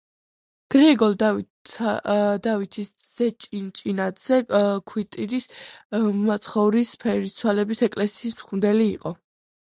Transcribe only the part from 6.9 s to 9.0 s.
ფერისცვალების ეკლესიის მღვდელი